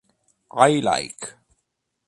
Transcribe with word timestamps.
I 0.65 0.79
Like 0.81 1.37